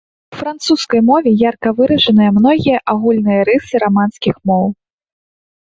[0.35, 4.65] У французскай мове ярка выражаныя многія агульныя рысы раманскіх моў.